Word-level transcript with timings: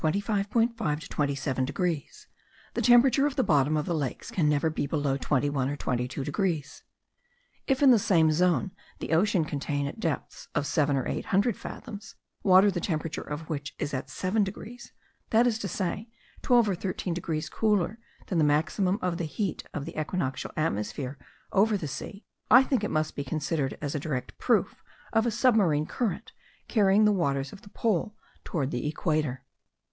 5 0.01 0.49
to 0.49 1.07
27 1.11 1.63
degrees, 1.65 2.25
the 2.73 2.81
temperature 2.81 3.27
of 3.27 3.35
the 3.35 3.43
bottom 3.43 3.77
of 3.77 3.85
the 3.85 3.93
lakes 3.93 4.31
can 4.31 4.49
never 4.49 4.71
be 4.71 4.87
below 4.87 5.15
21 5.15 5.69
or 5.69 5.75
22 5.75 6.23
degrees. 6.23 6.81
If 7.67 7.83
in 7.83 7.91
the 7.91 7.99
same 7.99 8.31
zone 8.31 8.71
the 8.97 9.11
ocean 9.13 9.45
contain 9.45 9.85
at 9.85 9.99
depths 9.99 10.47
of 10.55 10.65
seven 10.65 10.95
or 10.95 11.07
eight 11.07 11.25
hundred 11.25 11.55
fathoms, 11.55 12.15
water 12.41 12.71
the 12.71 12.79
temperature 12.79 13.21
of 13.21 13.41
which 13.47 13.75
is 13.77 13.93
at 13.93 14.09
7 14.09 14.43
degrees, 14.43 14.91
that 15.29 15.45
is 15.45 15.59
to 15.59 15.67
say, 15.67 16.09
twelve 16.41 16.67
or 16.67 16.73
thirteen 16.73 17.13
degrees 17.13 17.47
colder 17.47 17.99
than 18.25 18.39
the 18.39 18.43
maximum 18.43 18.97
of 19.03 19.17
the 19.17 19.25
heat* 19.25 19.63
of 19.71 19.85
the 19.85 19.95
equinoctial 20.01 20.49
atmosphere 20.57 21.19
over 21.51 21.77
the 21.77 21.87
sea, 21.87 22.25
I 22.49 22.63
think 22.63 22.83
it 22.83 22.89
must 22.89 23.15
be 23.15 23.23
considered 23.23 23.77
as 23.83 23.93
a 23.93 23.99
direct 23.99 24.35
proof 24.39 24.83
of 25.13 25.27
a 25.27 25.29
submarine 25.29 25.85
current, 25.85 26.31
carrying 26.67 27.05
the 27.05 27.11
waters 27.11 27.53
of 27.53 27.61
the 27.61 27.69
pole 27.69 28.15
towards 28.43 28.71
the 28.71 28.87
equator. 28.87 29.43